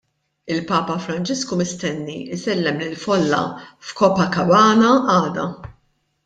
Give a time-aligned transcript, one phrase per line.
[0.53, 3.43] Il-Papa Franġisku mistenni jsellem lill-folla
[3.91, 5.47] f'Copacabana għada.